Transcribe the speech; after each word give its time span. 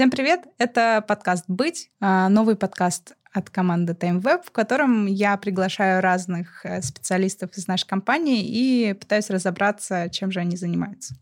Всем 0.00 0.10
привет! 0.10 0.46
Это 0.56 1.04
подкаст 1.06 1.44
«Быть», 1.46 1.90
а, 2.00 2.30
новый 2.30 2.56
подкаст 2.56 3.12
от 3.34 3.50
команды 3.50 3.92
TimeWeb, 3.92 4.44
в 4.46 4.50
котором 4.50 5.04
я 5.04 5.36
приглашаю 5.36 6.00
разных 6.00 6.64
э, 6.64 6.80
специалистов 6.80 7.54
из 7.58 7.68
нашей 7.68 7.86
компании 7.86 8.42
и 8.42 8.94
пытаюсь 8.94 9.28
разобраться, 9.28 10.08
чем 10.08 10.32
же 10.32 10.40
они 10.40 10.56
занимаются. 10.56 11.16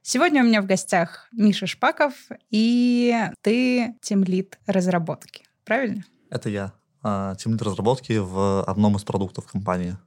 Сегодня 0.00 0.42
у 0.42 0.46
меня 0.46 0.62
в 0.62 0.64
гостях 0.64 1.28
Миша 1.32 1.66
Шпаков, 1.66 2.14
и 2.48 3.14
ты 3.42 3.94
тимлид 4.00 4.58
разработки, 4.64 5.44
правильно? 5.66 6.02
Это 6.30 6.48
я, 6.48 6.72
а, 7.02 7.34
тимлид 7.34 7.60
разработки 7.60 8.14
в 8.16 8.64
одном 8.64 8.96
из 8.96 9.04
продуктов 9.04 9.46
компании, 9.46 9.98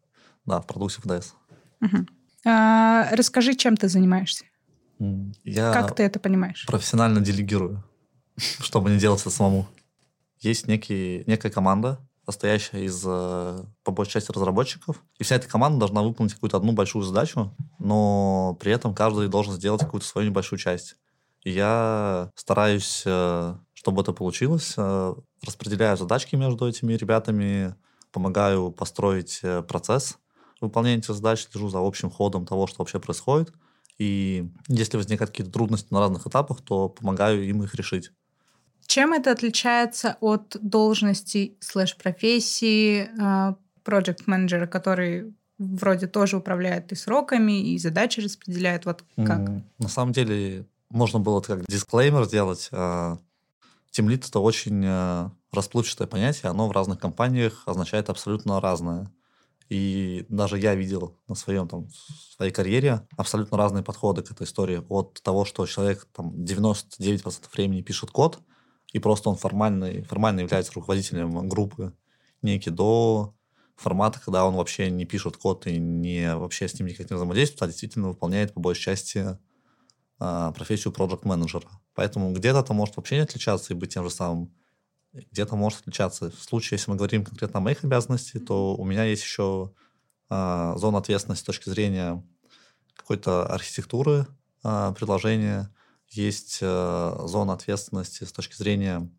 да, 0.48 0.62
в 0.62 0.66
продукте 0.66 1.00
FDS. 1.00 1.34
Угу. 1.82 2.08
А, 2.48 3.08
расскажи, 3.12 3.54
чем 3.54 3.78
ты 3.78 3.88
занимаешься? 3.88 4.46
Я 5.44 5.74
как 5.74 5.96
ты 5.96 6.04
это 6.04 6.20
понимаешь? 6.20 6.66
Профессионально 6.66 7.20
делегирую, 7.20 7.84
чтобы 8.38 8.90
не 8.90 8.98
делать 8.98 9.22
это 9.22 9.30
самому. 9.30 9.68
Есть 10.40 10.68
некий, 10.68 11.24
некая 11.26 11.50
команда, 11.50 12.00
состоящая 12.26 12.86
из, 12.86 13.02
э, 13.06 13.64
по 13.84 13.92
большей 13.92 14.14
части, 14.14 14.32
разработчиков. 14.32 15.04
И 15.20 15.24
вся 15.24 15.36
эта 15.36 15.48
команда 15.48 15.80
должна 15.80 16.04
выполнить 16.04 16.34
какую-то 16.34 16.58
одну 16.58 16.74
большую 16.74 17.04
задачу, 17.04 17.56
но 17.80 18.58
при 18.60 18.72
этом 18.72 18.94
каждый 18.94 19.28
должен 19.28 19.54
сделать 19.54 19.82
какую-то 19.82 20.08
свою 20.08 20.30
небольшую 20.30 20.60
часть. 20.60 20.96
И 21.44 21.52
я 21.52 22.32
стараюсь, 22.36 23.04
э, 23.06 23.56
чтобы 23.74 24.02
это 24.02 24.14
получилось, 24.14 24.74
э, 24.78 25.14
распределяю 25.46 25.98
задачки 25.98 26.36
между 26.36 26.68
этими 26.68 26.94
ребятами, 26.94 27.76
помогаю 28.12 28.72
построить 28.72 29.42
процесс 29.68 30.18
выполнения 30.62 31.00
этих 31.00 31.14
задач, 31.14 31.48
слежу 31.50 31.70
за 31.70 31.80
общим 31.80 32.10
ходом 32.10 32.46
того, 32.46 32.68
что 32.68 32.78
вообще 32.80 33.00
происходит. 33.00 33.54
И 33.98 34.50
если 34.68 34.98
возникают 34.98 35.32
какие-то 35.32 35.52
трудности 35.52 35.94
на 35.94 36.00
разных 36.00 36.26
этапах, 36.28 36.62
то 36.62 36.90
помогаю 36.90 37.44
им 37.48 37.64
их 37.64 37.76
решить. 37.76 38.12
Чем 38.86 39.14
это 39.14 39.32
отличается 39.32 40.18
от 40.20 40.58
должности 40.62 41.58
слэш-профессии 41.60 43.10
а, 43.20 43.56
проект 43.84 44.28
менеджера 44.28 44.68
который 44.68 45.34
вроде 45.58 46.08
тоже 46.08 46.38
управляет 46.38 46.92
и 46.92 46.96
сроками, 46.96 47.74
и 47.74 47.78
задачи 47.78 48.20
распределяет? 48.20 48.86
Вот 48.86 49.04
как? 49.16 49.50
На 49.78 49.88
самом 49.88 50.12
деле, 50.12 50.66
можно 50.90 51.20
было 51.20 51.42
как 51.42 51.66
дисклеймер 51.68 52.26
сделать. 52.26 52.70
Тимлит— 53.92 54.26
это 54.28 54.40
очень 54.40 54.84
а, 54.88 55.32
расплывчатое 55.52 56.08
понятие, 56.08 56.50
оно 56.50 56.68
в 56.68 56.72
разных 56.72 56.98
компаниях 57.00 57.62
означает 57.68 58.10
абсолютно 58.10 58.60
разное. 58.60 59.12
И 59.74 60.28
даже 60.30 60.60
я 60.60 60.76
видел 60.76 61.18
на 61.28 61.34
своем, 61.34 61.68
там, 61.68 61.88
своей 62.36 62.52
карьере 62.52 63.08
абсолютно 63.18 63.58
разные 63.58 63.84
подходы 63.84 64.22
к 64.22 64.30
этой 64.30 64.44
истории. 64.44 64.84
От 64.88 65.20
того, 65.24 65.46
что 65.46 65.66
человек 65.66 66.08
там, 66.16 66.32
99% 66.36 67.46
времени 67.52 67.82
пишет 67.82 68.12
код, 68.12 68.40
и 68.92 69.00
просто 69.00 69.32
он 69.32 69.36
формально, 69.36 70.04
формально 70.04 70.42
является 70.42 70.74
руководителем 70.74 71.50
группы 71.50 71.92
некий, 72.44 72.70
до 72.70 73.34
формата, 73.76 74.22
когда 74.24 74.46
он 74.46 74.54
вообще 74.54 74.92
не 74.92 75.06
пишет 75.06 75.38
код 75.38 75.66
и 75.66 75.80
не 75.80 76.36
вообще 76.36 76.68
с 76.68 76.80
ним 76.80 76.90
никак 76.90 77.10
не 77.10 77.16
взаимодействует, 77.16 77.64
а 77.64 77.68
действительно 77.68 78.10
выполняет 78.10 78.54
по 78.54 78.60
большей 78.60 78.84
части 78.84 79.40
а, 80.20 80.52
профессию 80.52 80.94
проект 80.94 81.26
менеджера 81.26 81.68
Поэтому 81.96 82.32
где-то 82.32 82.60
это 82.60 82.74
может 82.74 82.96
вообще 82.96 83.16
не 83.16 83.22
отличаться 83.22 83.74
и 83.74 83.76
быть 83.76 83.92
тем 83.92 84.04
же 84.04 84.12
самым 84.12 84.54
где-то 85.14 85.56
может 85.56 85.82
отличаться. 85.82 86.32
В 86.32 86.42
случае, 86.42 86.78
если 86.78 86.92
мы 86.92 86.98
говорим 86.98 87.24
конкретно 87.24 87.60
о 87.60 87.62
моих 87.62 87.84
обязанностях, 87.84 88.46
то 88.46 88.76
у 88.76 88.86
меня 88.86 89.04
есть 89.04 89.24
еще 89.24 89.72
э, 90.30 90.74
зона 90.78 90.98
ответственности 90.98 91.44
с 91.44 91.46
точки 91.46 91.70
зрения 91.70 92.24
какой-то 92.96 93.46
архитектуры 93.46 94.28
э, 94.64 94.94
приложения, 94.98 95.74
есть 96.10 96.60
э, 96.62 97.16
зона 97.26 97.54
ответственности 97.54 98.24
с 98.24 98.32
точки 98.32 98.56
зрения 98.56 99.10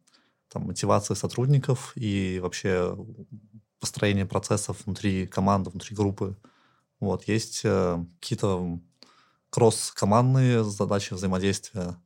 там, 0.49 0.67
мотивации 0.67 1.15
сотрудников 1.15 1.93
и 1.97 2.39
вообще 2.41 2.97
построения 3.81 4.27
процессов 4.27 4.85
внутри 4.85 5.27
команды, 5.27 5.71
внутри 5.71 5.95
группы. 5.95 6.37
Вот, 7.01 7.29
есть 7.29 7.63
э, 7.65 8.05
какие-то 8.21 8.81
кросс-командные 9.51 10.65
задачи 10.65 11.15
взаимодействия, 11.15 11.97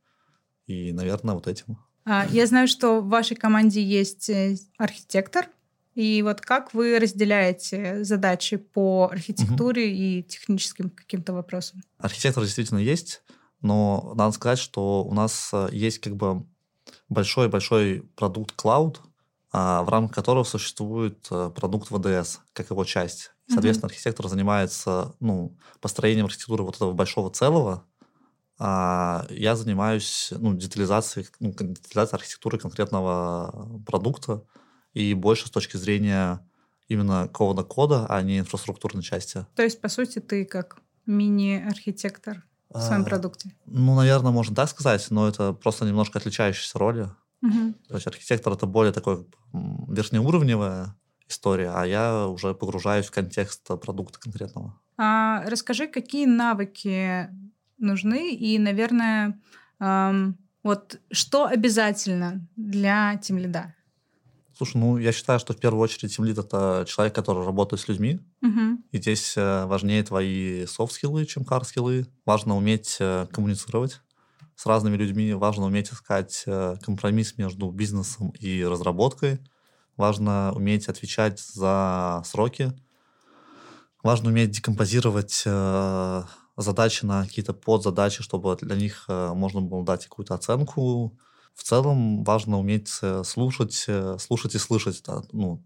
и, 0.67 0.91
наверное, 0.91 1.33
вот 1.33 1.47
этим 1.47 1.79
а, 1.79 1.88
я 2.31 2.47
знаю, 2.47 2.67
что 2.67 3.01
в 3.01 3.07
вашей 3.09 3.35
команде 3.35 3.83
есть 3.83 4.29
э, 4.29 4.57
архитектор. 4.77 5.47
И 5.95 6.21
вот 6.21 6.41
как 6.41 6.73
вы 6.73 6.97
разделяете 6.99 8.03
задачи 8.03 8.57
по 8.57 9.09
архитектуре 9.11 9.85
угу. 9.85 9.93
и 9.93 10.23
техническим 10.23 10.89
каким-то 10.89 11.33
вопросам? 11.33 11.81
Архитектор 11.97 12.43
действительно 12.43 12.79
есть, 12.79 13.21
но 13.61 14.13
надо 14.15 14.31
сказать, 14.33 14.59
что 14.59 15.03
у 15.03 15.13
нас 15.13 15.49
э, 15.53 15.69
есть 15.71 15.99
как 15.99 16.15
бы 16.15 16.45
большой-большой 17.09 18.03
продукт 18.15 18.55
Cloud, 18.55 18.97
а, 19.51 19.83
в 19.83 19.89
рамках 19.89 20.15
которого 20.15 20.43
существует 20.43 21.27
э, 21.31 21.51
продукт 21.55 21.89
ВДС, 21.89 22.39
как 22.53 22.69
его 22.69 22.85
часть. 22.85 23.31
Соответственно, 23.47 23.89
mm 23.89 23.93
архитектор 23.93 24.27
занимается 24.27 25.15
ну, 25.19 25.57
построением 25.81 26.25
архитектуры 26.25 26.63
вот 26.63 26.75
этого 26.75 26.93
большого 26.93 27.31
целого, 27.31 27.83
а 27.83 27.88
я 28.59 29.55
занимаюсь 29.55 30.33
ну, 30.37 30.53
детализацией, 30.53 31.27
ну, 31.39 31.53
детализацией 31.53 32.19
архитектуры 32.19 32.57
конкретного 32.57 33.81
продукта 33.85 34.43
и 34.93 35.13
больше 35.13 35.47
с 35.47 35.51
точки 35.51 35.77
зрения 35.77 36.45
именно 36.89 37.29
кода 37.29 37.63
кода, 37.63 38.05
а 38.09 38.21
не 38.21 38.39
инфраструктурной 38.39 39.03
части. 39.03 39.45
То 39.55 39.63
есть, 39.63 39.79
по 39.79 39.87
сути, 39.87 40.19
ты 40.19 40.43
как 40.43 40.77
мини-архитектор 41.05 42.43
в 42.69 42.81
своем 42.81 43.03
а, 43.03 43.05
продукте? 43.05 43.55
Ну, 43.65 43.95
наверное, 43.95 44.31
можно 44.31 44.55
так 44.55 44.69
сказать, 44.69 45.07
но 45.09 45.27
это 45.27 45.53
просто 45.53 45.85
немножко 45.85 46.19
отличающиеся 46.19 46.77
роли. 46.77 47.09
Угу. 47.41 47.73
То 47.87 47.95
есть 47.95 48.07
архитектор 48.07 48.53
это 48.53 48.65
более 48.65 48.91
такой 48.91 49.25
верхнеуровневая 49.53 50.95
история, 51.29 51.71
а 51.73 51.85
я 51.85 52.27
уже 52.27 52.53
погружаюсь 52.53 53.05
в 53.05 53.11
контекст 53.11 53.65
продукта 53.81 54.19
конкретного. 54.19 54.79
А 54.97 55.43
расскажи, 55.45 55.87
какие 55.87 56.25
навыки 56.25 57.29
нужны. 57.79 58.35
И, 58.35 58.57
наверное, 58.59 59.39
эм, 59.79 60.37
вот 60.63 60.99
что 61.11 61.45
обязательно 61.45 62.47
для 62.55 63.17
тимлида? 63.17 63.73
Слушай, 64.59 64.77
ну 64.77 64.97
я 64.97 65.13
считаю, 65.13 65.39
что 65.39 65.53
в 65.53 65.57
первую 65.57 65.81
очередь 65.81 66.13
тимлид 66.13 66.37
это 66.37 66.83
человек, 66.85 67.15
который 67.15 67.45
работает 67.45 67.81
с 67.81 67.87
людьми. 67.87 68.19
Угу. 68.41 68.83
И 68.91 68.97
здесь 68.97 69.35
э, 69.37 69.65
важнее 69.65 70.03
твои 70.03 70.65
софт-скиллы, 70.65 71.25
чем 71.25 71.45
хард-скиллы. 71.45 72.07
Важно 72.25 72.57
уметь 72.57 72.97
э, 72.99 73.27
коммуницировать 73.31 74.01
с 74.55 74.65
разными 74.65 74.97
людьми, 74.97 75.31
важно 75.33 75.63
уметь 75.63 75.93
искать 75.93 76.43
э, 76.45 76.75
компромисс 76.81 77.37
между 77.37 77.71
бизнесом 77.71 78.31
и 78.31 78.61
разработкой, 78.65 79.39
важно 79.95 80.51
уметь 80.53 80.89
отвечать 80.89 81.39
за 81.39 82.21
сроки, 82.25 82.73
важно 84.03 84.27
уметь 84.27 84.51
декомпозировать 84.51 85.45
задачи 86.61 87.05
на 87.05 87.25
какие-то 87.25 87.53
подзадачи, 87.53 88.23
чтобы 88.23 88.55
для 88.61 88.75
них 88.75 89.05
э, 89.07 89.33
можно 89.33 89.61
было 89.61 89.83
дать 89.83 90.05
какую-то 90.05 90.35
оценку. 90.35 91.17
В 91.55 91.63
целом 91.63 92.23
важно 92.23 92.59
уметь 92.59 92.91
э, 93.01 93.23
слушать, 93.23 93.85
э, 93.87 94.17
слушать 94.19 94.55
и 94.55 94.59
слышать 94.59 95.01
да, 95.05 95.23
ну, 95.31 95.63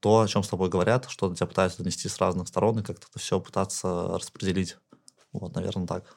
то, 0.00 0.20
о 0.20 0.28
чем 0.28 0.42
с 0.42 0.48
тобой 0.48 0.68
говорят, 0.68 1.06
что 1.08 1.34
тебя 1.34 1.46
пытаются 1.46 1.78
донести 1.78 2.08
с 2.08 2.18
разных 2.18 2.48
сторон, 2.48 2.78
и 2.78 2.82
как-то 2.82 3.06
это 3.10 3.18
все 3.18 3.38
пытаться 3.38 4.08
распределить. 4.08 4.76
Вот, 5.32 5.54
наверное, 5.54 5.86
так. 5.86 6.16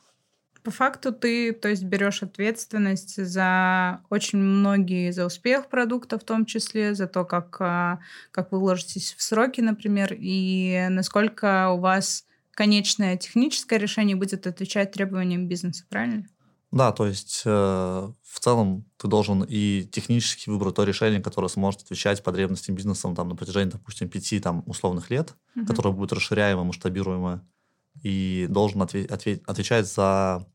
По 0.63 0.71
факту 0.71 1.11
ты, 1.11 1.51
то 1.51 1.67
есть, 1.67 1.83
берешь 1.83 2.23
ответственность 2.23 3.23
за 3.23 3.99
очень 4.09 4.39
многие, 4.39 5.11
за 5.11 5.25
успех 5.25 5.67
продукта 5.67 6.17
в 6.17 6.23
том 6.23 6.45
числе, 6.45 6.95
за 6.95 7.07
то, 7.07 7.25
как, 7.25 7.57
а, 7.59 7.99
как 8.31 8.53
вы 8.53 8.59
ложитесь 8.59 9.13
в 9.17 9.21
сроки, 9.21 9.59
например, 9.59 10.15
и 10.17 10.87
насколько 10.89 11.69
у 11.71 11.79
вас 11.79 12.25
конечное 12.53 13.17
техническое 13.17 13.77
решение 13.77 14.15
будет 14.15 14.47
отвечать 14.47 14.91
требованиям 14.91 15.47
бизнеса, 15.47 15.85
правильно? 15.89 16.25
Да, 16.71 16.91
то 16.91 17.05
есть 17.05 17.43
э, 17.45 17.49
в 17.51 18.39
целом 18.39 18.85
ты 18.97 19.07
должен 19.07 19.43
и 19.43 19.83
технически 19.83 20.49
выбрать 20.49 20.73
то 20.73 20.83
решение, 20.83 21.21
которое 21.21 21.47
сможет 21.47 21.81
отвечать 21.81 22.23
потребностям 22.23 22.73
бизнеса 22.73 23.13
там, 23.15 23.29
на 23.29 23.35
протяжении, 23.35 23.71
допустим, 23.71 24.09
пяти 24.09 24.39
там, 24.39 24.63
условных 24.65 25.11
лет, 25.11 25.35
угу. 25.55 25.67
которое 25.67 25.91
будет 25.91 26.13
расширяемое, 26.13 26.63
масштабируемое, 26.63 27.47
и 28.01 28.47
должен 28.49 28.81
отве- 28.81 29.05
отве- 29.05 29.41
отвечать 29.45 29.87
за 29.87 30.47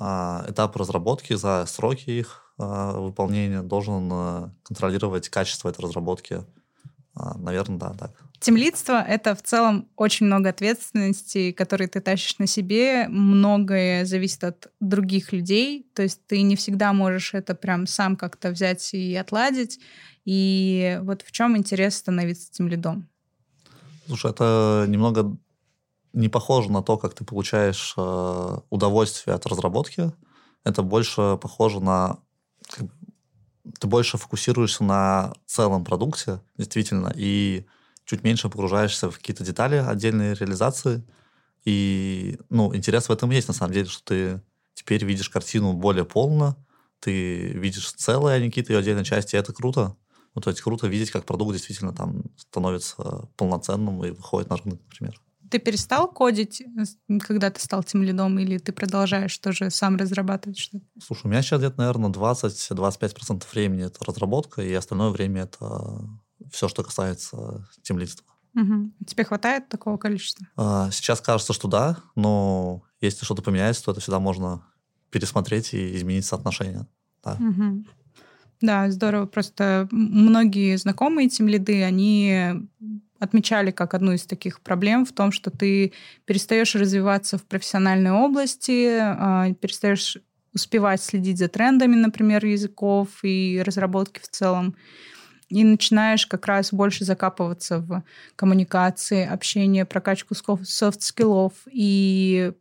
э, 0.00 0.44
этап 0.48 0.74
разработки, 0.76 1.34
за 1.34 1.66
сроки 1.66 2.08
их 2.08 2.54
э, 2.58 2.92
выполнения, 2.98 3.62
должен 3.62 4.08
э, 4.10 4.50
контролировать 4.62 5.28
качество 5.28 5.68
этой 5.68 5.82
разработки. 5.82 6.46
Э, 7.14 7.34
наверное, 7.36 7.78
да, 7.78 7.92
так. 7.92 8.23
Темлидство— 8.44 9.00
это 9.08 9.34
в 9.34 9.42
целом 9.42 9.88
очень 9.96 10.26
много 10.26 10.50
ответственности, 10.50 11.50
которые 11.50 11.88
ты 11.88 12.02
тащишь 12.02 12.38
на 12.38 12.46
себе. 12.46 13.08
Многое 13.08 14.04
зависит 14.04 14.44
от 14.44 14.70
других 14.80 15.32
людей. 15.32 15.90
То 15.94 16.02
есть 16.02 16.26
ты 16.26 16.42
не 16.42 16.54
всегда 16.54 16.92
можешь 16.92 17.32
это 17.32 17.54
прям 17.54 17.86
сам 17.86 18.16
как-то 18.16 18.50
взять 18.50 18.92
и 18.92 19.16
отладить. 19.16 19.80
И 20.26 21.00
вот 21.04 21.22
в 21.22 21.32
чем 21.32 21.56
интерес 21.56 21.96
становиться 21.96 22.52
тем 22.52 22.68
лидом? 22.68 23.08
Слушай, 24.08 24.32
это 24.32 24.84
немного 24.88 25.34
не 26.12 26.28
похоже 26.28 26.70
на 26.70 26.82
то, 26.82 26.98
как 26.98 27.14
ты 27.14 27.24
получаешь 27.24 27.94
э, 27.96 28.58
удовольствие 28.68 29.36
от 29.36 29.46
разработки. 29.46 30.12
Это 30.64 30.82
больше 30.82 31.38
похоже 31.40 31.80
на 31.80 32.18
ты 33.80 33.86
больше 33.86 34.18
фокусируешься 34.18 34.84
на 34.84 35.32
целом 35.46 35.82
продукте, 35.82 36.42
действительно, 36.58 37.10
и 37.16 37.64
чуть 38.04 38.22
меньше 38.22 38.48
погружаешься 38.48 39.10
в 39.10 39.18
какие-то 39.18 39.44
детали 39.44 39.76
отдельные 39.76 40.34
реализации. 40.34 41.02
И, 41.64 42.38
ну, 42.50 42.74
интерес 42.74 43.08
в 43.08 43.12
этом 43.12 43.30
есть, 43.30 43.48
на 43.48 43.54
самом 43.54 43.72
деле, 43.72 43.86
что 43.86 44.04
ты 44.04 44.42
теперь 44.74 45.04
видишь 45.04 45.30
картину 45.30 45.72
более 45.72 46.04
полно, 46.04 46.56
ты 47.00 47.48
видишь 47.52 47.92
целое, 47.92 48.34
а 48.34 48.38
не 48.38 48.48
какие-то 48.48 48.72
ее 48.72 48.80
отдельные 48.80 49.04
части, 49.04 49.36
и 49.36 49.38
это 49.38 49.52
круто. 49.52 49.96
Ну, 50.34 50.42
то 50.42 50.50
есть 50.50 50.60
круто 50.60 50.86
видеть, 50.88 51.10
как 51.10 51.24
продукт 51.24 51.52
действительно 51.52 51.94
там 51.94 52.24
становится 52.36 53.28
полноценным 53.36 54.04
и 54.04 54.10
выходит 54.10 54.50
на 54.50 54.56
рынок, 54.56 54.80
например. 54.82 55.20
Ты 55.50 55.58
перестал 55.58 56.08
кодить, 56.10 56.62
когда 57.20 57.50
ты 57.50 57.60
стал 57.60 57.84
тем 57.84 58.02
лидом, 58.02 58.38
или 58.38 58.58
ты 58.58 58.72
продолжаешь 58.72 59.38
тоже 59.38 59.70
сам 59.70 59.96
разрабатывать 59.96 60.58
что-то? 60.58 60.84
Слушай, 61.00 61.26
у 61.26 61.28
меня 61.28 61.42
сейчас 61.42 61.60
где-то, 61.60 61.78
наверное, 61.78 62.10
20-25% 62.10 63.44
времени 63.52 63.84
это 63.84 64.04
разработка, 64.04 64.62
и 64.62 64.72
остальное 64.72 65.10
время 65.10 65.42
это 65.42 66.00
все, 66.50 66.68
что 66.68 66.82
касается 66.82 67.68
тем 67.82 67.98
лидства. 67.98 68.26
Угу. 68.54 68.92
Тебе 69.06 69.24
хватает 69.24 69.68
такого 69.68 69.96
количества? 69.96 70.46
А, 70.56 70.90
сейчас 70.90 71.20
кажется, 71.20 71.52
что 71.52 71.68
да, 71.68 71.98
но 72.14 72.82
если 73.00 73.24
что-то 73.24 73.42
поменяется, 73.42 73.84
то 73.84 73.90
это 73.90 74.00
всегда 74.00 74.20
можно 74.20 74.64
пересмотреть 75.10 75.74
и 75.74 75.96
изменить 75.96 76.24
соотношение. 76.24 76.86
Да. 77.24 77.32
Угу. 77.40 77.84
Да, 78.60 78.90
здорово. 78.90 79.26
Просто 79.26 79.88
многие 79.90 80.76
знакомые 80.76 81.28
тем 81.28 81.48
лиды, 81.48 81.82
они 81.82 82.52
отмечали 83.18 83.70
как 83.70 83.94
одну 83.94 84.12
из 84.12 84.24
таких 84.26 84.60
проблем 84.60 85.04
в 85.04 85.12
том, 85.12 85.32
что 85.32 85.50
ты 85.50 85.92
перестаешь 86.24 86.74
развиваться 86.74 87.38
в 87.38 87.44
профессиональной 87.44 88.12
области, 88.12 88.98
а, 89.00 89.52
перестаешь 89.54 90.18
успевать 90.54 91.02
следить 91.02 91.38
за 91.38 91.48
трендами, 91.48 91.96
например, 91.96 92.44
языков 92.44 93.08
и 93.22 93.60
разработки 93.64 94.20
в 94.20 94.28
целом, 94.28 94.76
и 95.48 95.64
начинаешь 95.64 96.26
как 96.26 96.46
раз 96.46 96.72
больше 96.72 97.04
закапываться 97.04 97.80
в 97.80 98.02
коммуникации, 98.36 99.26
общение, 99.26 99.84
прокачку 99.84 100.34
софт-скиллов, 100.34 101.52
и 101.70 102.52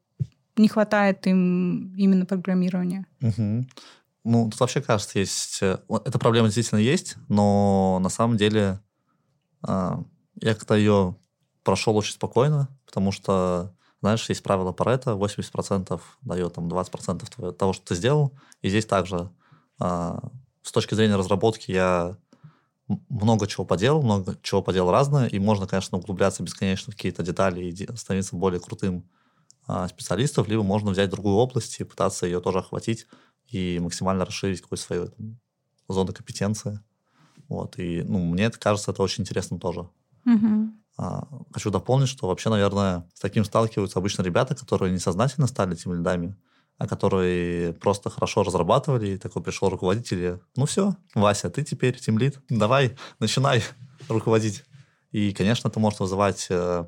не 0.57 0.67
хватает 0.67 1.25
им 1.27 1.93
именно 1.95 2.25
программирования. 2.25 3.05
Угу. 3.21 3.65
Ну, 4.25 4.49
тут 4.49 4.59
вообще 4.59 4.81
кажется, 4.81 5.19
есть... 5.19 5.59
Э, 5.61 5.79
эта 6.05 6.19
проблема 6.19 6.47
действительно 6.47 6.79
есть, 6.79 7.15
но 7.27 7.99
на 8.01 8.09
самом 8.09 8.37
деле 8.37 8.79
а, 9.61 10.03
я 10.41 10.53
как-то 10.53 10.75
ее 10.75 11.15
прошел 11.63 11.95
очень 11.97 12.13
спокойно, 12.13 12.69
потому 12.85 13.11
что, 13.11 13.73
знаешь, 14.01 14.27
есть 14.29 14.43
правило 14.43 14.71
Паретта, 14.71 15.11
80% 15.11 15.99
дает 16.21 16.53
там 16.53 16.67
20% 16.67 17.53
того, 17.53 17.73
что 17.73 17.85
ты 17.85 17.95
сделал. 17.95 18.33
И 18.61 18.69
здесь 18.69 18.85
также 18.85 19.29
а, 19.79 20.19
с 20.61 20.71
точки 20.71 20.95
зрения 20.95 21.15
разработки 21.15 21.71
я 21.71 22.17
много 23.09 23.47
чего 23.47 23.65
поделал, 23.65 24.01
много 24.01 24.37
чего 24.41 24.61
поделал 24.61 24.91
разное, 24.91 25.27
и 25.27 25.39
можно, 25.39 25.67
конечно, 25.67 25.97
углубляться 25.97 26.43
бесконечно 26.43 26.91
в 26.91 26.95
какие-то 26.95 27.23
детали 27.23 27.65
и 27.65 27.97
становиться 27.97 28.35
более 28.35 28.59
крутым 28.59 29.05
а, 29.67 29.87
специалистом, 29.87 30.45
либо 30.47 30.63
можно 30.63 30.91
взять 30.91 31.09
другую 31.09 31.35
область 31.35 31.79
и 31.79 31.83
пытаться 31.83 32.25
ее 32.25 32.41
тоже 32.41 32.59
охватить 32.59 33.07
и 33.47 33.79
максимально 33.79 34.25
расширить 34.25 34.61
какую-то 34.61 34.83
свою 34.83 35.07
там, 35.07 35.39
зону 35.87 36.13
компетенции. 36.13 36.79
Вот, 37.47 37.77
и 37.77 38.03
ну, 38.03 38.19
мне 38.19 38.45
это 38.45 38.59
кажется, 38.59 38.91
это 38.91 39.03
очень 39.03 39.21
интересно 39.21 39.59
тоже. 39.59 39.87
А, 40.97 41.27
хочу 41.51 41.71
дополнить, 41.71 42.09
что 42.09 42.27
вообще, 42.27 42.49
наверное, 42.49 43.09
с 43.13 43.19
таким 43.19 43.43
сталкиваются 43.45 43.99
обычно 43.99 44.21
ребята, 44.21 44.55
которые 44.55 44.93
несознательно 44.93 45.47
стали 45.47 45.75
тем 45.75 45.93
лидами, 45.93 46.35
которые 46.87 47.73
просто 47.73 48.09
хорошо 48.09 48.43
разрабатывали, 48.43 49.09
и 49.09 49.17
такой 49.17 49.41
пришел 49.41 49.69
руководитель, 49.69 50.23
и, 50.23 50.37
ну 50.55 50.65
все, 50.65 50.95
Вася, 51.15 51.49
ты 51.49 51.63
теперь 51.63 51.99
тем 51.99 52.17
лид, 52.17 52.39
давай, 52.49 52.95
начинай 53.19 53.63
руководить. 54.09 54.63
И, 55.11 55.31
конечно, 55.33 55.67
это 55.67 55.79
может 55.79 55.99
вызывать 55.99 56.47
э, 56.49 56.85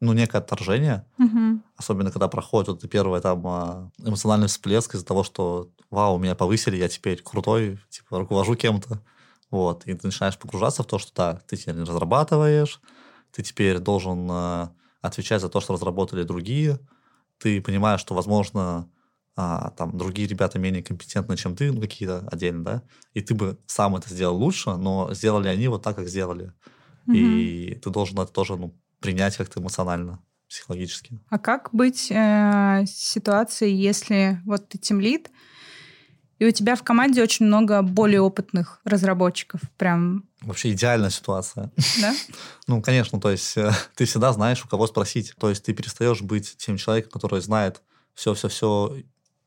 ну, 0.00 0.12
некое 0.12 0.38
отторжение, 0.38 1.06
угу. 1.18 1.60
особенно 1.76 2.10
когда 2.10 2.28
проходит 2.28 2.68
вот 2.68 2.90
первый 2.90 3.20
там 3.20 3.46
а, 3.46 3.90
эмоциональный 3.98 4.48
всплеск 4.48 4.94
из-за 4.94 5.04
того, 5.04 5.24
что 5.24 5.70
вау, 5.90 6.18
меня 6.18 6.34
повысили, 6.34 6.76
я 6.76 6.88
теперь 6.88 7.22
крутой, 7.22 7.78
типа 7.88 8.18
руковожу 8.18 8.54
кем-то. 8.56 9.00
Вот, 9.50 9.86
и 9.86 9.94
ты 9.94 10.06
начинаешь 10.06 10.38
погружаться 10.38 10.82
в 10.82 10.86
то, 10.86 10.98
что 10.98 11.12
да, 11.14 11.40
ты 11.46 11.56
теперь 11.56 11.80
разрабатываешь, 11.80 12.80
ты 13.30 13.42
теперь 13.42 13.78
должен 13.78 14.28
э, 14.30 14.68
отвечать 15.02 15.40
за 15.40 15.48
то, 15.48 15.60
что 15.60 15.74
разработали 15.74 16.24
другие, 16.24 16.80
ты 17.38 17.60
понимаешь, 17.60 18.00
что, 18.00 18.14
возможно, 18.14 18.90
а, 19.36 19.70
там 19.76 19.96
другие 19.96 20.26
ребята 20.26 20.58
менее 20.58 20.82
компетентны, 20.82 21.36
чем 21.36 21.54
ты, 21.54 21.70
ну, 21.70 21.80
какие-то 21.80 22.26
отдельно, 22.32 22.64
да, 22.64 22.82
и 23.12 23.20
ты 23.20 23.34
бы 23.34 23.58
сам 23.66 23.94
это 23.94 24.08
сделал 24.08 24.36
лучше, 24.36 24.76
но 24.76 25.12
сделали 25.12 25.48
они 25.48 25.68
вот 25.68 25.82
так, 25.82 25.96
как 25.96 26.08
сделали. 26.08 26.52
Угу. 27.06 27.16
И 27.16 27.74
ты 27.74 27.90
должен 27.90 28.18
это 28.18 28.32
тоже 28.32 28.56
ну, 28.56 28.74
принять 28.98 29.36
как-то 29.36 29.60
эмоционально, 29.60 30.20
психологически. 30.48 31.20
А 31.28 31.38
как 31.38 31.68
быть 31.72 32.10
э, 32.10 32.84
ситуацией, 32.86 33.74
если 33.76 34.40
вот 34.46 34.68
ты 34.68 34.78
тимлид, 34.78 35.30
и 36.38 36.46
у 36.46 36.50
тебя 36.50 36.74
в 36.76 36.82
команде 36.82 37.22
очень 37.22 37.46
много 37.46 37.82
более 37.82 38.20
опытных 38.20 38.80
разработчиков. 38.84 39.60
Прям... 39.78 40.24
Вообще 40.42 40.72
идеальная 40.72 41.10
ситуация. 41.10 41.72
Да? 42.00 42.14
ну, 42.66 42.82
конечно, 42.82 43.20
то 43.20 43.30
есть 43.30 43.56
э, 43.56 43.70
ты 43.94 44.04
всегда 44.04 44.32
знаешь, 44.32 44.62
у 44.64 44.68
кого 44.68 44.86
спросить. 44.86 45.34
То 45.38 45.48
есть 45.48 45.64
ты 45.64 45.72
перестаешь 45.72 46.20
быть 46.20 46.56
тем 46.58 46.76
человеком, 46.76 47.12
который 47.12 47.40
знает 47.40 47.82
все-все-все 48.14 48.96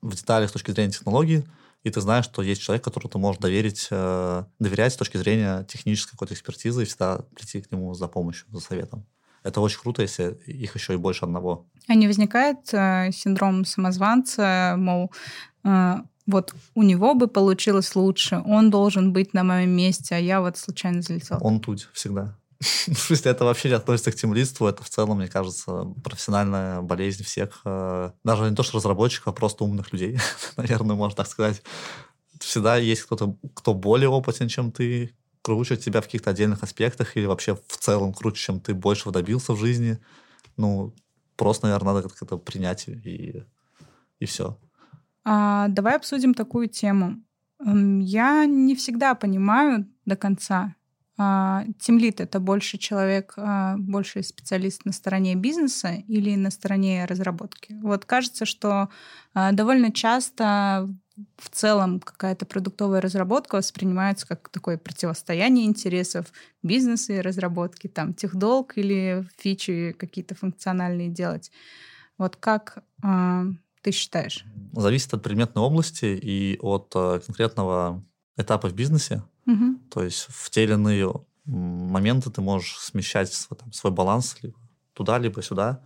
в 0.02 0.16
деталях 0.16 0.50
с 0.50 0.54
точки 0.54 0.72
зрения 0.72 0.92
технологии, 0.92 1.46
и 1.84 1.90
ты 1.90 2.02
знаешь, 2.02 2.26
что 2.26 2.42
есть 2.42 2.62
человек, 2.62 2.84
которому 2.84 3.10
ты 3.10 3.18
можешь 3.18 3.42
доверить, 3.42 3.88
э, 3.90 4.44
доверять 4.60 4.94
с 4.94 4.98
точки 4.98 5.18
зрения 5.18 5.66
технической 5.66 6.12
какой-то 6.12 6.34
экспертизы 6.34 6.84
и 6.84 6.86
всегда 6.86 7.20
прийти 7.36 7.62
к 7.62 7.72
нему 7.72 7.94
за 7.94 8.08
помощью, 8.08 8.48
за 8.52 8.60
советом. 8.60 9.06
Это 9.44 9.62
очень 9.62 9.80
круто, 9.80 10.02
если 10.02 10.38
их 10.46 10.76
еще 10.76 10.94
и 10.94 10.98
больше 10.98 11.24
одного. 11.24 11.66
А 11.88 11.96
не 11.96 12.08
возникает 12.08 12.74
э, 12.74 13.12
синдром 13.14 13.64
самозванца, 13.64 14.76
мол, 14.78 15.12
э, 15.64 15.96
вот 16.28 16.54
у 16.76 16.84
него 16.84 17.16
бы 17.16 17.28
получилось 17.28 17.96
лучше, 17.96 18.44
он 18.46 18.70
должен 18.70 19.14
быть 19.14 19.34
на 19.34 19.44
моем 19.44 19.72
месте, 19.72 20.16
а 20.16 20.20
я 20.20 20.42
вот 20.42 20.58
случайно 20.58 21.02
залетел. 21.02 21.40
Он 21.42 21.60
тут 21.60 21.90
всегда. 21.94 22.38
В 22.60 22.98
смысле, 22.98 23.32
это 23.32 23.46
вообще 23.46 23.70
не 23.70 23.76
относится 23.76 24.12
к 24.12 24.16
тимлидству, 24.16 24.68
это 24.68 24.84
в 24.84 24.90
целом, 24.90 25.18
мне 25.18 25.28
кажется, 25.28 25.86
профессиональная 26.04 26.82
болезнь 26.82 27.24
всех, 27.24 27.62
э, 27.64 28.12
даже 28.24 28.50
не 28.50 28.56
то 28.56 28.64
что 28.64 28.78
разработчиков, 28.78 29.28
а 29.28 29.32
просто 29.32 29.64
умных 29.64 29.94
людей, 29.94 30.20
наверное, 30.58 30.96
можно 30.96 31.16
так 31.16 31.28
сказать. 31.28 31.62
Всегда 32.40 32.78
есть 32.78 33.04
кто-то, 33.04 33.38
кто 33.54 33.74
более 33.74 34.10
опытен, 34.10 34.48
чем 34.48 34.72
ты, 34.72 35.14
круче 35.42 35.78
тебя 35.78 36.02
в 36.02 36.06
каких-то 36.06 36.30
отдельных 36.30 36.64
аспектах 36.64 37.18
или 37.18 37.26
вообще 37.26 37.56
в 37.56 37.78
целом 37.78 38.14
круче, 38.14 38.44
чем 38.44 38.60
ты 38.60 38.74
больше 38.74 39.12
добился 39.12 39.54
в 39.54 39.60
жизни. 39.60 40.00
Ну, 40.58 40.94
просто, 41.36 41.68
наверное, 41.68 41.94
надо 41.94 42.10
как-то 42.10 42.38
принять 42.38 42.88
и, 42.88 43.44
и 44.20 44.26
все. 44.26 44.58
А, 45.24 45.68
давай 45.70 45.96
обсудим 45.96 46.34
такую 46.34 46.68
тему. 46.68 47.24
Я 47.66 48.46
не 48.46 48.76
всегда 48.76 49.16
понимаю 49.16 49.88
до 50.06 50.16
конца. 50.16 50.76
А, 51.22 51.66
тимлит— 51.80 52.22
это 52.22 52.40
больше 52.40 52.78
человек, 52.78 53.34
а, 53.36 53.76
больше 53.78 54.24
специалист 54.24 54.86
на 54.86 54.94
стороне 54.94 55.36
бизнеса 55.36 55.96
или 56.08 56.34
на 56.38 56.50
стороне 56.50 57.04
разработки? 57.04 57.78
Вот 57.82 58.06
кажется, 58.06 58.46
что 58.46 58.88
а, 59.34 59.52
довольно 59.52 59.92
часто 59.92 60.88
в 61.36 61.50
целом 61.50 62.00
какая-то 62.00 62.46
продуктовая 62.46 63.02
разработка 63.02 63.56
воспринимается 63.56 64.26
как 64.26 64.48
такое 64.48 64.78
противостояние 64.78 65.66
интересов 65.66 66.28
бизнеса 66.64 67.12
и 67.12 67.20
разработки, 67.20 67.88
там, 67.88 68.14
техдолг 68.14 68.78
или 68.78 69.28
фичи 69.38 69.94
какие-то 70.00 70.36
функциональные 70.36 71.10
делать. 71.10 71.52
Вот 72.18 72.38
как 72.38 72.82
ты 73.02 73.92
считаешь? 73.92 74.46
Зависит 74.72 75.14
от 75.14 75.22
предметной 75.22 75.62
области 75.62 76.06
и 76.06 76.58
от 76.62 76.94
конкретного 76.94 78.02
этапа 78.38 78.70
в 78.70 78.74
бизнесе. 78.74 79.24
Угу. 79.46 79.80
То 79.90 80.04
есть 80.04 80.28
в 80.30 80.50
те 80.50 80.64
или 80.64 80.74
иные 80.74 81.14
моменты 81.46 82.30
ты 82.30 82.42
можешь 82.42 82.78
смещать 82.80 83.34
свой, 83.34 83.58
там, 83.58 83.72
свой 83.74 83.92
баланс 83.92 84.38
либо 84.42 84.58
туда, 84.94 85.18
либо 85.18 85.42
сюда. 85.42 85.82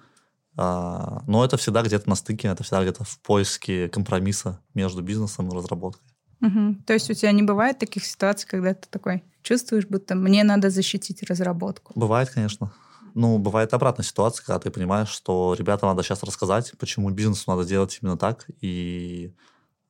А, 0.56 1.24
но 1.28 1.44
это 1.44 1.58
всегда 1.58 1.82
где-то 1.82 2.10
на 2.10 2.16
стыке, 2.16 2.48
это 2.48 2.64
всегда 2.64 2.82
где-то 2.82 3.04
в 3.04 3.20
поиске 3.20 3.90
компромисса 3.90 4.60
между 4.74 5.02
бизнесом 5.02 5.50
и 5.50 5.56
разработкой. 5.56 6.06
Угу. 6.42 6.84
То 6.86 6.94
есть 6.94 7.10
у 7.10 7.14
тебя 7.14 7.32
не 7.32 7.44
бывает 7.44 7.80
таких 7.80 8.06
ситуаций, 8.06 8.48
когда 8.48 8.74
ты 8.74 8.88
такой 8.90 9.24
чувствуешь, 9.42 9.86
будто 9.88 10.16
мне 10.16 10.44
надо 10.44 10.70
защитить 10.70 11.24
разработку? 11.24 11.94
Бывает, 11.96 12.30
конечно. 12.30 12.74
Ну, 13.16 13.38
бывает 13.38 13.74
обратная 13.74 14.04
ситуация, 14.04 14.44
когда 14.44 14.60
ты 14.60 14.72
понимаешь, 14.72 15.10
что 15.10 15.56
ребятам 15.58 15.90
надо 15.90 16.04
сейчас 16.04 16.24
рассказать, 16.24 16.74
почему 16.80 17.10
бизнесу 17.12 17.44
надо 17.48 17.64
делать 17.64 18.00
именно 18.02 18.18
так, 18.18 18.48
и 18.60 19.34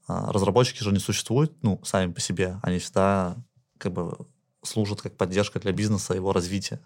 а, 0.07 0.31
разработчики 0.31 0.83
же 0.83 0.91
не 0.91 0.99
существуют, 0.99 1.53
ну, 1.63 1.79
сами 1.83 2.11
по 2.11 2.19
себе, 2.19 2.59
они 2.61 2.79
всегда 2.79 3.37
как 3.83 3.93
бы 3.93 4.17
служат 4.63 5.01
как 5.01 5.17
поддержка 5.17 5.59
для 5.59 5.73
бизнеса, 5.73 6.13
его 6.13 6.31
развития. 6.31 6.79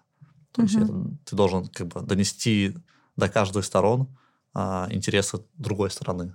То 0.52 0.62
uh-huh. 0.62 0.66
есть 0.66 0.76
это, 0.76 0.94
ты 1.26 1.36
должен 1.36 1.68
как 1.68 1.88
бы 1.88 2.02
донести 2.02 2.76
до 3.16 3.30
каждой 3.30 3.64
сторон 3.64 4.08
а, 4.54 4.88
интересы 4.90 5.40
другой 5.58 5.92
стороны. 5.92 6.34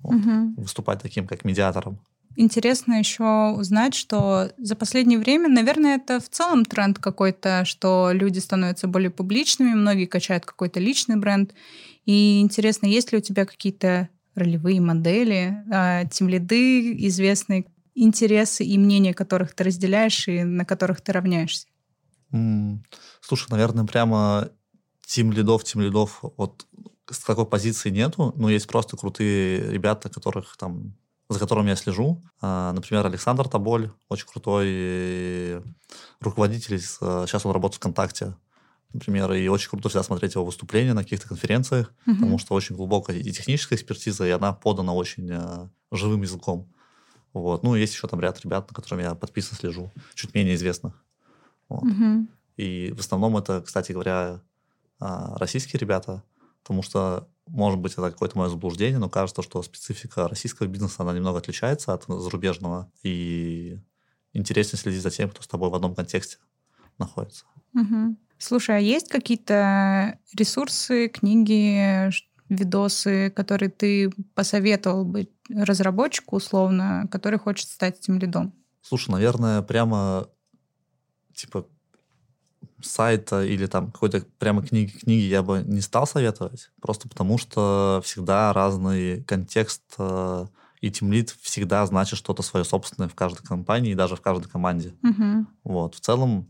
Вот. 0.00 0.14
Uh-huh. 0.14 0.54
Выступать 0.56 1.02
таким 1.02 1.26
как 1.26 1.44
медиатором. 1.44 2.00
интересно 2.36 2.94
еще 2.94 3.54
узнать, 3.56 3.94
что 3.94 4.50
за 4.56 4.76
последнее 4.76 5.18
время, 5.18 5.48
наверное, 5.48 5.96
это 5.96 6.20
в 6.20 6.28
целом 6.30 6.64
тренд 6.64 6.98
какой-то, 6.98 7.64
что 7.64 8.10
люди 8.12 8.38
становятся 8.38 8.86
более 8.86 9.10
публичными, 9.10 9.74
многие 9.74 10.06
качают 10.06 10.46
какой-то 10.46 10.80
личный 10.80 11.16
бренд. 11.16 11.52
И 12.06 12.40
интересно, 12.40 12.86
есть 12.86 13.12
ли 13.12 13.18
у 13.18 13.20
тебя 13.20 13.44
какие-то 13.44 14.08
ролевые 14.34 14.80
модели, 14.80 15.62
а, 15.70 16.04
тем 16.06 16.28
лиды, 16.28 17.06
известные 17.08 17.66
интересы 18.02 18.64
и 18.64 18.78
мнения 18.78 19.14
которых 19.14 19.54
ты 19.54 19.64
разделяешь 19.64 20.28
и 20.28 20.44
на 20.44 20.64
которых 20.64 21.00
ты 21.00 21.12
равняешься? 21.12 21.66
Слушай, 23.20 23.50
наверное, 23.50 23.84
прямо 23.84 24.50
тим 25.06 25.32
лидов, 25.32 25.64
тим 25.64 25.80
лидов 25.80 26.20
вот 26.36 26.66
с 27.10 27.18
такой 27.20 27.46
позиции 27.46 27.90
нету, 27.90 28.34
но 28.36 28.50
есть 28.50 28.66
просто 28.66 28.96
крутые 28.96 29.70
ребята, 29.70 30.10
которых 30.10 30.56
там 30.56 30.94
за 31.28 31.38
которыми 31.38 31.68
я 31.68 31.76
слежу. 31.76 32.22
А, 32.40 32.72
например, 32.72 33.04
Александр 33.06 33.48
Таболь, 33.48 33.90
очень 34.08 34.26
крутой 34.26 35.62
руководитель. 36.20 36.80
Сейчас 36.80 37.44
он 37.44 37.52
работает 37.52 37.76
в 37.76 37.78
ВКонтакте, 37.80 38.34
например, 38.92 39.32
и 39.32 39.46
очень 39.48 39.68
круто 39.68 39.88
всегда 39.88 40.02
смотреть 40.02 40.34
его 40.34 40.44
выступления 40.44 40.94
на 40.94 41.02
каких-то 41.02 41.28
конференциях, 41.28 41.92
mm 42.06 42.14
потому 42.14 42.38
что 42.38 42.54
очень 42.54 42.76
глубокая 42.76 43.18
и 43.18 43.30
техническая 43.30 43.78
экспертиза, 43.78 44.26
и 44.26 44.30
она 44.30 44.52
подана 44.52 44.94
очень 44.94 45.30
а, 45.30 45.70
живым 45.92 46.22
языком. 46.22 46.72
Вот. 47.32 47.62
Ну, 47.62 47.74
есть 47.74 47.94
еще 47.94 48.08
там 48.08 48.20
ряд 48.20 48.40
ребят, 48.40 48.68
на 48.68 48.74
которыми 48.74 49.02
я 49.02 49.14
подписан, 49.14 49.56
слежу, 49.56 49.90
чуть 50.14 50.34
менее 50.34 50.54
известных. 50.54 51.04
Вот. 51.68 51.84
mm 51.84 52.26
И 52.56 52.92
в 52.96 53.00
основном 53.00 53.36
это, 53.36 53.62
кстати 53.62 53.92
говоря, 53.92 54.40
а, 54.98 55.36
российские 55.38 55.78
ребята, 55.80 56.22
потому 56.62 56.82
что 56.82 57.28
может 57.50 57.80
быть, 57.80 57.92
это 57.92 58.10
какое-то 58.10 58.38
мое 58.38 58.48
заблуждение, 58.48 58.98
но 58.98 59.08
кажется, 59.08 59.42
что 59.42 59.62
специфика 59.62 60.28
российского 60.28 60.66
бизнеса, 60.66 60.96
она 61.02 61.12
немного 61.12 61.38
отличается 61.38 61.92
от 61.92 62.04
зарубежного, 62.06 62.90
и 63.02 63.78
интереснее 64.32 64.78
следить 64.78 65.02
за 65.02 65.10
тем, 65.10 65.30
кто 65.30 65.42
с 65.42 65.46
тобой 65.46 65.70
в 65.70 65.74
одном 65.74 65.94
контексте 65.94 66.38
находится. 66.98 67.44
Угу. 67.74 68.16
Слушай, 68.38 68.76
а 68.76 68.80
есть 68.80 69.08
какие-то 69.08 70.18
ресурсы, 70.36 71.08
книги, 71.08 72.10
видосы, 72.48 73.30
которые 73.30 73.70
ты 73.70 74.10
посоветовал 74.34 75.04
бы 75.04 75.28
разработчику 75.50 76.36
условно, 76.36 77.08
который 77.10 77.38
хочет 77.38 77.68
стать 77.68 77.98
этим 77.98 78.18
лидом? 78.18 78.52
Слушай, 78.82 79.10
наверное, 79.10 79.62
прямо 79.62 80.28
типа 81.34 81.66
сайта 82.80 83.44
или 83.44 83.66
там 83.66 83.90
какой-то 83.90 84.24
прямо 84.38 84.62
книги, 84.62 84.90
книги 84.90 85.24
я 85.24 85.42
бы 85.42 85.62
не 85.66 85.80
стал 85.80 86.06
советовать, 86.06 86.70
просто 86.80 87.08
потому 87.08 87.38
что 87.38 88.00
всегда 88.04 88.52
разный 88.52 89.22
контекст 89.24 89.82
э, 89.98 90.46
и 90.80 90.90
тимлит 90.90 91.30
всегда 91.40 91.84
значит 91.86 92.18
что-то 92.18 92.42
свое 92.42 92.64
собственное 92.64 93.08
в 93.08 93.14
каждой 93.14 93.44
компании 93.44 93.92
и 93.92 93.96
даже 93.96 94.16
в 94.16 94.20
каждой 94.20 94.48
команде. 94.48 94.94
Uh-huh. 95.02 95.44
Вот. 95.64 95.96
В 95.96 96.00
целом 96.00 96.48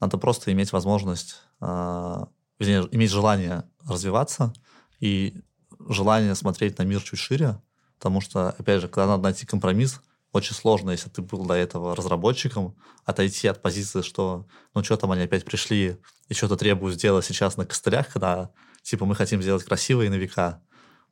надо 0.00 0.18
просто 0.18 0.52
иметь 0.52 0.72
возможность, 0.72 1.42
э, 1.60 2.24
вернее, 2.58 2.88
иметь 2.90 3.10
желание 3.10 3.64
развиваться 3.86 4.52
и 5.00 5.42
желание 5.88 6.34
смотреть 6.34 6.78
на 6.78 6.82
мир 6.82 7.02
чуть 7.02 7.18
шире, 7.18 7.60
потому 7.98 8.20
что, 8.20 8.50
опять 8.50 8.80
же, 8.80 8.88
когда 8.88 9.06
надо 9.06 9.24
найти 9.24 9.46
компромисс, 9.46 10.00
очень 10.32 10.54
сложно, 10.54 10.90
если 10.90 11.08
ты 11.08 11.22
был 11.22 11.46
до 11.46 11.54
этого 11.54 11.96
разработчиком, 11.96 12.76
отойти 13.04 13.48
от 13.48 13.62
позиции, 13.62 14.02
что 14.02 14.46
ну 14.74 14.84
что 14.84 14.96
там 14.96 15.10
они 15.12 15.22
опять 15.22 15.44
пришли 15.44 15.98
и 16.28 16.34
что-то 16.34 16.56
требуют 16.56 16.96
сделать 16.96 17.24
сейчас 17.24 17.56
на 17.56 17.64
костылях, 17.64 18.08
когда 18.08 18.50
типа 18.82 19.06
мы 19.06 19.14
хотим 19.14 19.40
сделать 19.40 19.64
красиво 19.64 20.02
и 20.02 20.08
на 20.08 20.14
века. 20.14 20.62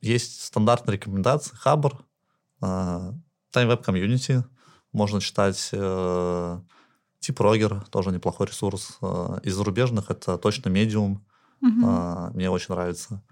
Есть 0.01 0.43
стандартные 0.43 0.97
рекомендации, 0.97 1.55
Хабр, 1.55 2.05
э, 2.61 2.65
Time 2.65 3.15
Web 3.53 3.83
Community, 3.83 4.43
можно 4.91 5.19
читать 5.19 5.69
э, 5.71 6.59
тип 7.19 7.39
Рогер, 7.39 7.81
тоже 7.89 8.11
неплохой 8.11 8.47
ресурс. 8.47 8.99
Э, 9.01 9.39
из 9.43 9.55
зарубежных 9.55 10.11
это 10.11 10.37
точно 10.37 10.69
Medium, 10.69 11.17
угу. 11.61 12.35
мне 12.35 12.51
очень 12.51 12.75
нравится. 12.75 13.23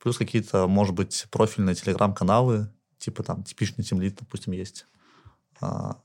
Плюс 0.00 0.16
какие-то, 0.16 0.66
может 0.66 0.94
быть, 0.94 1.26
профильные 1.30 1.74
телеграм-каналы, 1.74 2.72
типа 2.98 3.22
там 3.22 3.44
типичный 3.44 3.84
тимлит, 3.84 4.16
допустим, 4.18 4.52
есть. 4.52 4.86
А, 5.60 6.00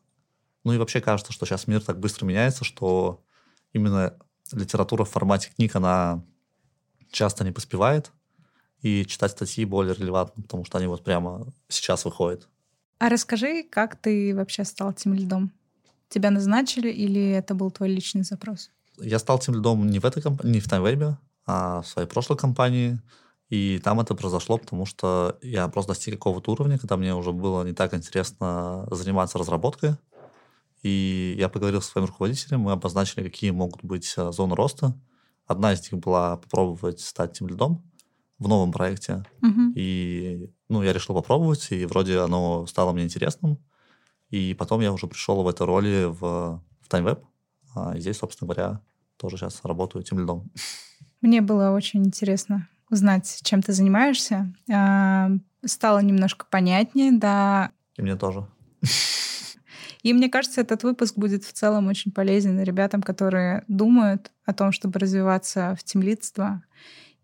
ну 0.63 0.73
и 0.73 0.77
вообще 0.77 0.99
кажется, 0.99 1.31
что 1.31 1.45
сейчас 1.45 1.67
мир 1.67 1.81
так 1.81 1.99
быстро 1.99 2.25
меняется, 2.25 2.63
что 2.63 3.23
именно 3.71 4.17
литература 4.51 5.05
в 5.05 5.09
формате 5.09 5.51
книг, 5.55 5.75
она 5.75 6.23
часто 7.11 7.43
не 7.43 7.51
поспевает, 7.51 8.11
и 8.81 9.05
читать 9.05 9.31
статьи 9.31 9.65
более 9.65 9.95
релевантно, 9.95 10.43
потому 10.43 10.65
что 10.65 10.77
они 10.77 10.87
вот 10.87 11.03
прямо 11.03 11.47
сейчас 11.69 12.05
выходят. 12.05 12.47
А 12.99 13.09
расскажи, 13.09 13.63
как 13.63 13.95
ты 13.95 14.35
вообще 14.35 14.63
стал 14.63 14.93
тем 14.93 15.13
лидом? 15.13 15.51
Тебя 16.09 16.31
назначили 16.31 16.89
или 16.89 17.31
это 17.31 17.55
был 17.55 17.71
твой 17.71 17.89
личный 17.89 18.23
запрос? 18.23 18.71
Я 18.99 19.19
стал 19.19 19.39
тем 19.39 19.55
лидом 19.55 19.87
не 19.87 19.99
в 19.99 20.05
этой 20.05 20.21
компании, 20.21 20.53
не 20.53 20.59
в 20.59 20.67
TimeWeb, 20.67 21.15
а 21.45 21.81
в 21.81 21.87
своей 21.87 22.07
прошлой 22.07 22.37
компании. 22.37 22.99
И 23.49 23.79
там 23.83 23.99
это 23.99 24.15
произошло, 24.15 24.57
потому 24.57 24.85
что 24.85 25.37
я 25.41 25.67
просто 25.67 25.93
достиг 25.93 26.15
какого-то 26.15 26.51
уровня, 26.51 26.79
когда 26.79 26.97
мне 26.97 27.13
уже 27.13 27.31
было 27.31 27.63
не 27.63 27.73
так 27.73 27.93
интересно 27.93 28.87
заниматься 28.89 29.37
разработкой. 29.37 29.95
И 30.81 31.35
я 31.37 31.49
поговорил 31.49 31.81
со 31.81 31.91
своим 31.91 32.07
руководителем, 32.07 32.61
мы 32.61 32.71
обозначили, 32.71 33.23
какие 33.23 33.51
могут 33.51 33.83
быть 33.83 34.13
э, 34.17 34.31
зоны 34.31 34.55
роста. 34.55 34.95
Одна 35.47 35.73
из 35.73 35.91
них 35.91 35.99
была 36.01 36.37
попробовать 36.37 36.99
стать 36.99 37.33
тем 37.33 37.47
лидом 37.47 37.83
в 38.39 38.47
новом 38.47 38.71
проекте. 38.71 39.23
Угу. 39.41 39.73
И 39.75 40.49
ну, 40.69 40.83
я 40.83 40.93
решил 40.93 41.15
попробовать, 41.15 41.71
и 41.71 41.85
вроде 41.85 42.19
оно 42.19 42.65
стало 42.67 42.93
мне 42.93 43.03
интересным. 43.03 43.57
И 44.29 44.55
потом 44.55 44.81
я 44.81 44.91
уже 44.91 45.07
пришел 45.07 45.41
в 45.41 45.47
этой 45.47 45.65
роли 45.65 46.05
в, 46.05 46.61
в 46.81 46.89
TimeWeb. 46.89 47.23
А 47.75 47.97
здесь, 47.97 48.17
собственно 48.17 48.47
говоря, 48.47 48.81
тоже 49.17 49.37
сейчас 49.37 49.61
работаю 49.63 50.03
тем 50.03 50.19
лидом. 50.19 50.51
Мне 51.21 51.41
было 51.41 51.71
очень 51.71 52.05
интересно 52.05 52.67
узнать, 52.95 53.39
чем 53.43 53.61
ты 53.61 53.73
занимаешься. 53.73 54.51
А, 54.73 55.29
стало 55.63 55.99
немножко 55.99 56.45
понятнее, 56.49 57.11
да. 57.11 57.71
И 57.97 58.01
мне 58.01 58.15
тоже. 58.15 58.47
И 60.01 60.13
мне 60.13 60.29
кажется, 60.29 60.61
этот 60.61 60.83
выпуск 60.83 61.15
будет 61.15 61.43
в 61.43 61.53
целом 61.53 61.87
очень 61.87 62.11
полезен 62.11 62.61
ребятам, 62.61 63.01
которые 63.01 63.63
думают 63.67 64.31
о 64.45 64.53
том, 64.53 64.71
чтобы 64.71 64.99
развиваться 64.99 65.75
в 65.79 65.83
темлидство, 65.83 66.61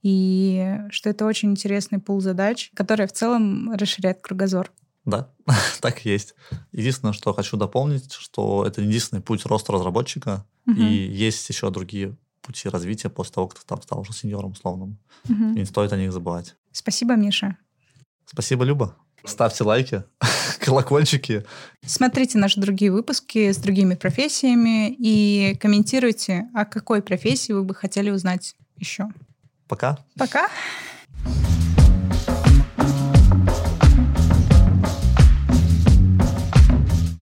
и 0.01 0.79
что 0.89 1.11
это 1.11 1.25
очень 1.25 1.51
интересный 1.51 1.99
пул 1.99 2.21
задач, 2.21 2.71
который 2.73 3.05
в 3.05 3.13
целом 3.13 3.71
расширяет 3.73 4.21
кругозор. 4.21 4.71
Да, 5.05 5.29
так 5.81 6.05
и 6.05 6.09
есть. 6.09 6.33
Единственное, 6.71 7.13
что 7.13 7.33
хочу 7.33 7.55
дополнить, 7.55 8.11
что 8.13 8.65
это 8.65 8.81
единственный 8.81 9.21
путь 9.21 9.45
роста 9.45 9.73
разработчика, 9.73 10.45
угу. 10.65 10.81
и 10.81 10.83
есть 10.83 11.47
еще 11.49 11.69
другие 11.69 12.17
пути 12.41 12.69
развития 12.69 13.09
после 13.09 13.33
того, 13.33 13.47
как 13.47 13.59
ты 13.59 13.65
там 13.65 13.81
стал 13.81 13.99
уже 13.99 14.13
сеньором 14.13 14.51
условным. 14.51 14.99
Угу. 15.29 15.53
И 15.55 15.59
не 15.59 15.65
стоит 15.65 15.93
о 15.93 15.97
них 15.97 16.11
забывать. 16.11 16.55
Спасибо, 16.71 17.15
Миша. 17.15 17.57
Спасибо, 18.25 18.63
Люба. 18.63 18.95
Ставьте 19.23 19.63
лайки, 19.63 20.03
колокольчики. 20.59 21.45
Смотрите 21.85 22.37
наши 22.37 22.59
другие 22.59 22.91
выпуски 22.91 23.51
с 23.51 23.57
другими 23.57 23.93
профессиями 23.95 24.89
и 24.97 25.55
комментируйте, 25.59 26.49
о 26.55 26.65
какой 26.65 27.01
профессии 27.01 27.51
вы 27.51 27.63
бы 27.63 27.75
хотели 27.75 28.09
узнать 28.09 28.55
еще. 28.77 29.09
Пока. 29.67 29.99
Пока. 30.17 30.49